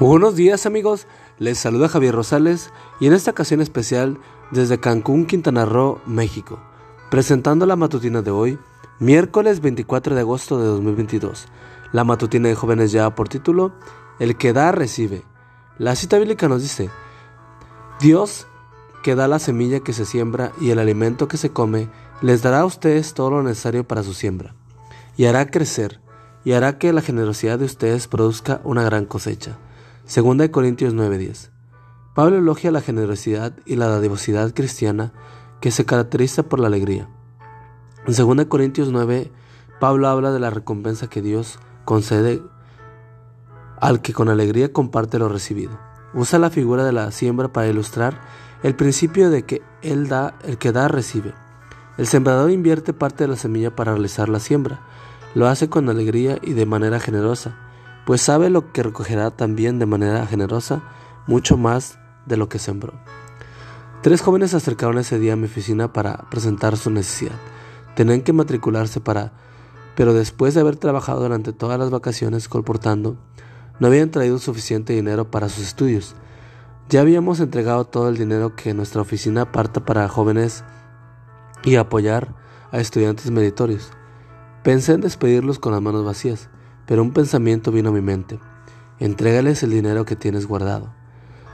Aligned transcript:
Buenos 0.00 0.36
días 0.36 0.64
amigos, 0.64 1.08
les 1.40 1.58
saluda 1.58 1.88
Javier 1.88 2.14
Rosales 2.14 2.70
y 3.00 3.08
en 3.08 3.14
esta 3.14 3.32
ocasión 3.32 3.60
especial 3.60 4.16
desde 4.52 4.78
Cancún, 4.78 5.26
Quintana 5.26 5.64
Roo, 5.64 6.00
México, 6.06 6.60
presentando 7.10 7.66
la 7.66 7.74
matutina 7.74 8.22
de 8.22 8.30
hoy, 8.30 8.60
miércoles 9.00 9.60
24 9.60 10.14
de 10.14 10.20
agosto 10.20 10.60
de 10.60 10.66
2022. 10.68 11.48
La 11.90 12.04
matutina 12.04 12.48
de 12.48 12.54
jóvenes 12.54 12.92
ya 12.92 13.12
por 13.16 13.28
título, 13.28 13.72
El 14.20 14.36
que 14.36 14.52
da 14.52 14.70
recibe. 14.70 15.24
La 15.78 15.96
cita 15.96 16.16
bíblica 16.16 16.46
nos 16.46 16.62
dice, 16.62 16.90
Dios 17.98 18.46
que 19.02 19.16
da 19.16 19.26
la 19.26 19.40
semilla 19.40 19.80
que 19.80 19.92
se 19.92 20.04
siembra 20.04 20.52
y 20.60 20.70
el 20.70 20.78
alimento 20.78 21.26
que 21.26 21.38
se 21.38 21.50
come, 21.50 21.90
les 22.22 22.40
dará 22.40 22.60
a 22.60 22.66
ustedes 22.66 23.14
todo 23.14 23.30
lo 23.30 23.42
necesario 23.42 23.82
para 23.82 24.04
su 24.04 24.14
siembra, 24.14 24.54
y 25.16 25.24
hará 25.24 25.50
crecer, 25.50 26.00
y 26.44 26.52
hará 26.52 26.78
que 26.78 26.92
la 26.92 27.02
generosidad 27.02 27.58
de 27.58 27.64
ustedes 27.64 28.06
produzca 28.06 28.60
una 28.62 28.84
gran 28.84 29.04
cosecha. 29.04 29.58
2 30.08 30.48
Corintios 30.48 30.94
9:10. 30.94 31.50
Pablo 32.14 32.38
elogia 32.38 32.70
la 32.70 32.80
generosidad 32.80 33.52
y 33.66 33.76
la 33.76 33.88
dadivosidad 33.88 34.54
cristiana 34.54 35.12
que 35.60 35.70
se 35.70 35.84
caracteriza 35.84 36.44
por 36.44 36.60
la 36.60 36.68
alegría. 36.68 37.10
En 38.06 38.14
2 38.14 38.46
Corintios 38.46 38.90
9, 38.90 39.30
Pablo 39.80 40.08
habla 40.08 40.32
de 40.32 40.40
la 40.40 40.48
recompensa 40.48 41.10
que 41.10 41.20
Dios 41.20 41.58
concede 41.84 42.42
al 43.82 44.00
que 44.00 44.14
con 44.14 44.30
alegría 44.30 44.72
comparte 44.72 45.18
lo 45.18 45.28
recibido. 45.28 45.78
Usa 46.14 46.38
la 46.38 46.48
figura 46.48 46.84
de 46.84 46.92
la 46.92 47.10
siembra 47.12 47.52
para 47.52 47.68
ilustrar 47.68 48.18
el 48.62 48.74
principio 48.74 49.28
de 49.28 49.42
que 49.42 49.60
él 49.82 50.08
da, 50.08 50.38
el 50.42 50.56
que 50.56 50.72
da 50.72 50.88
recibe. 50.88 51.34
El 51.98 52.06
sembrador 52.06 52.50
invierte 52.50 52.94
parte 52.94 53.24
de 53.24 53.28
la 53.28 53.36
semilla 53.36 53.76
para 53.76 53.92
realizar 53.92 54.30
la 54.30 54.40
siembra. 54.40 54.80
Lo 55.34 55.48
hace 55.48 55.68
con 55.68 55.90
alegría 55.90 56.38
y 56.40 56.54
de 56.54 56.64
manera 56.64 56.98
generosa 56.98 57.67
pues 58.08 58.22
sabe 58.22 58.48
lo 58.48 58.72
que 58.72 58.82
recogerá 58.82 59.30
también 59.30 59.78
de 59.78 59.84
manera 59.84 60.26
generosa, 60.26 60.80
mucho 61.26 61.58
más 61.58 61.98
de 62.24 62.38
lo 62.38 62.48
que 62.48 62.58
sembró. 62.58 62.94
Tres 64.02 64.22
jóvenes 64.22 64.52
se 64.52 64.56
acercaron 64.56 64.96
ese 64.96 65.18
día 65.18 65.34
a 65.34 65.36
mi 65.36 65.44
oficina 65.44 65.92
para 65.92 66.16
presentar 66.30 66.78
su 66.78 66.88
necesidad. 66.88 67.34
Tenían 67.96 68.22
que 68.22 68.32
matricularse 68.32 69.02
para, 69.02 69.32
pero 69.94 70.14
después 70.14 70.54
de 70.54 70.62
haber 70.62 70.76
trabajado 70.76 71.20
durante 71.20 71.52
todas 71.52 71.78
las 71.78 71.90
vacaciones 71.90 72.48
colportando, 72.48 73.18
no 73.78 73.88
habían 73.88 74.10
traído 74.10 74.38
suficiente 74.38 74.94
dinero 74.94 75.30
para 75.30 75.50
sus 75.50 75.66
estudios. 75.66 76.14
Ya 76.88 77.02
habíamos 77.02 77.40
entregado 77.40 77.84
todo 77.84 78.08
el 78.08 78.16
dinero 78.16 78.56
que 78.56 78.72
nuestra 78.72 79.02
oficina 79.02 79.42
aparta 79.42 79.84
para 79.84 80.08
jóvenes 80.08 80.64
y 81.62 81.76
apoyar 81.76 82.34
a 82.72 82.80
estudiantes 82.80 83.30
meritorios. 83.30 83.90
Pensé 84.62 84.94
en 84.94 85.02
despedirlos 85.02 85.58
con 85.58 85.72
las 85.72 85.82
manos 85.82 86.06
vacías 86.06 86.48
pero 86.88 87.02
un 87.02 87.12
pensamiento 87.12 87.70
vino 87.70 87.90
a 87.90 87.92
mi 87.92 88.00
mente. 88.00 88.40
Entrégales 88.98 89.62
el 89.62 89.70
dinero 89.70 90.06
que 90.06 90.16
tienes 90.16 90.46
guardado. 90.46 90.94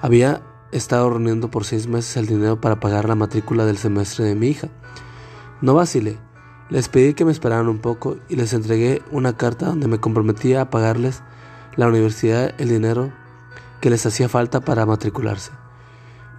Había 0.00 0.40
estado 0.70 1.10
reuniendo 1.10 1.50
por 1.50 1.64
seis 1.64 1.88
meses 1.88 2.16
el 2.16 2.26
dinero 2.26 2.60
para 2.60 2.78
pagar 2.78 3.08
la 3.08 3.16
matrícula 3.16 3.66
del 3.66 3.76
semestre 3.76 4.24
de 4.24 4.36
mi 4.36 4.46
hija. 4.46 4.68
No 5.60 5.74
vacilé. 5.74 6.16
Les 6.70 6.88
pedí 6.88 7.12
que 7.14 7.24
me 7.24 7.32
esperaran 7.32 7.68
un 7.68 7.78
poco 7.78 8.18
y 8.28 8.36
les 8.36 8.52
entregué 8.52 9.02
una 9.10 9.36
carta 9.36 9.66
donde 9.66 9.88
me 9.88 9.98
comprometía 9.98 10.60
a 10.60 10.70
pagarles 10.70 11.22
la 11.74 11.88
universidad 11.88 12.54
el 12.58 12.68
dinero 12.68 13.12
que 13.80 13.90
les 13.90 14.06
hacía 14.06 14.28
falta 14.28 14.60
para 14.60 14.86
matricularse. 14.86 15.50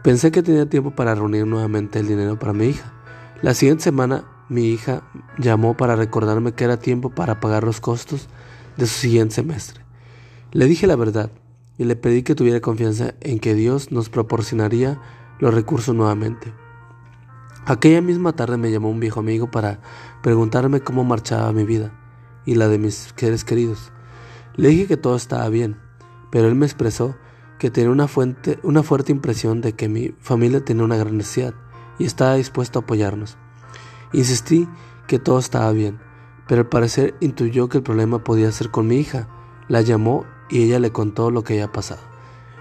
Pensé 0.02 0.32
que 0.32 0.44
tenía 0.44 0.70
tiempo 0.70 0.92
para 0.92 1.14
reunir 1.14 1.46
nuevamente 1.46 2.00
el 2.00 2.08
dinero 2.08 2.40
para 2.40 2.54
mi 2.54 2.68
hija. 2.68 2.94
La 3.42 3.54
siguiente 3.54 3.84
semana 3.84 4.24
mi 4.48 4.70
hija 4.70 5.02
llamó 5.38 5.76
para 5.76 5.98
recordarme 5.98 6.54
que 6.54 6.64
era 6.64 6.78
tiempo 6.78 7.10
para 7.10 7.42
pagar 7.42 7.66
los 7.66 7.82
costos 7.82 8.30
de 8.78 8.88
su 8.88 9.00
siguiente 9.00 9.36
semestre. 9.36 9.82
Le 10.52 10.66
dije 10.66 10.88
la 10.88 10.96
verdad 10.96 11.32
y 11.78 11.84
le 11.84 11.96
pedí 11.96 12.24
que 12.24 12.36
tuviera 12.36 12.62
confianza 12.62 13.14
en 13.22 13.40
que 13.40 13.54
Dios 13.54 13.92
nos 13.92 14.10
proporcionaría 14.10 15.00
los 15.40 15.54
recursos 15.54 15.94
nuevamente. 15.94 16.54
Aquella 17.66 18.02
misma 18.02 18.34
tarde 18.34 18.58
me 18.58 18.72
llamó 18.72 18.90
un 18.90 19.00
viejo 19.00 19.20
amigo 19.20 19.52
para 19.52 19.82
preguntarme 20.24 20.80
cómo 20.80 21.04
marchaba 21.04 21.52
mi 21.52 21.66
vida 21.66 21.92
y 22.46 22.56
la 22.56 22.70
de 22.70 22.78
mis 22.78 23.14
seres 23.16 23.44
queridos. 23.44 23.92
Le 24.56 24.70
dije 24.70 24.88
que 24.88 24.98
todo 24.98 25.16
estaba 25.16 25.48
bien, 25.50 25.78
pero 26.32 26.48
él 26.48 26.56
me 26.56 26.66
expresó 26.66 27.18
que 27.60 27.70
tenía 27.70 27.92
una, 27.92 28.08
fuente, 28.08 28.60
una 28.64 28.84
fuerte 28.84 29.12
impresión 29.12 29.62
de 29.62 29.74
que 29.74 29.90
mi 29.90 30.16
familia 30.20 30.64
tenía 30.64 30.84
una 30.84 30.96
gran 30.96 31.18
necesidad 31.18 31.54
y 32.00 32.06
estaba 32.06 32.36
dispuesto 32.36 32.80
a 32.80 32.82
apoyarnos. 32.84 33.38
Insistí 34.14 34.68
que 35.08 35.20
todo 35.20 35.40
estaba 35.40 35.72
bien, 35.72 36.00
pero 36.48 36.62
al 36.62 36.68
parecer 36.68 37.16
intuyó 37.20 37.70
que 37.70 37.78
el 37.78 37.84
problema 37.84 38.24
podía 38.24 38.52
ser 38.52 38.72
con 38.72 38.88
mi 38.88 38.98
hija. 38.98 39.28
La 39.68 39.82
llamó 39.82 40.26
y 40.50 40.64
ella 40.64 40.80
le 40.80 40.92
contó 40.92 41.30
lo 41.30 41.44
que 41.44 41.54
había 41.54 41.72
pasado. 41.72 42.02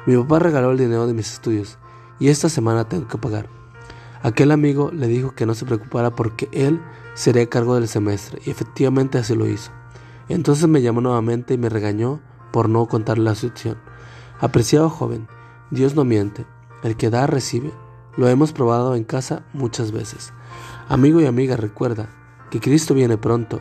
Mi 0.06 0.16
papá 0.16 0.38
regaló 0.40 0.72
el 0.72 0.78
dinero 0.78 1.06
de 1.06 1.14
mis 1.14 1.32
estudios 1.32 1.78
y 2.18 2.28
esta 2.28 2.48
semana 2.48 2.88
tengo 2.88 3.08
que 3.08 3.18
pagar. 3.18 3.48
Aquel 4.22 4.50
amigo 4.50 4.90
le 4.92 5.06
dijo 5.06 5.34
que 5.34 5.46
no 5.46 5.54
se 5.54 5.66
preocupara 5.66 6.10
porque 6.10 6.48
él 6.52 6.80
sería 7.14 7.48
cargo 7.48 7.74
del 7.74 7.88
semestre 7.88 8.40
y 8.44 8.50
efectivamente 8.50 9.18
así 9.18 9.34
lo 9.34 9.46
hizo. 9.46 9.70
Entonces 10.28 10.66
me 10.68 10.82
llamó 10.82 11.00
nuevamente 11.00 11.54
y 11.54 11.58
me 11.58 11.68
regañó 11.68 12.20
por 12.52 12.68
no 12.68 12.86
contarle 12.86 13.24
la 13.24 13.34
situación. 13.34 13.78
Apreciado 14.40 14.90
joven, 14.90 15.28
Dios 15.70 15.94
no 15.94 16.04
miente, 16.04 16.46
el 16.82 16.96
que 16.96 17.10
da 17.10 17.26
recibe. 17.26 17.72
Lo 18.16 18.28
hemos 18.28 18.52
probado 18.52 18.94
en 18.96 19.04
casa 19.04 19.44
muchas 19.52 19.92
veces. 19.92 20.32
Amigo 20.88 21.20
y 21.20 21.26
amiga, 21.26 21.56
recuerda 21.56 22.08
que 22.50 22.60
Cristo 22.60 22.94
viene 22.94 23.18
pronto 23.18 23.60